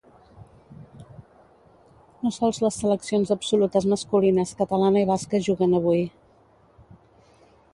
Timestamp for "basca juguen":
5.11-5.77